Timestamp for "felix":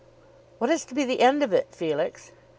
1.69-2.31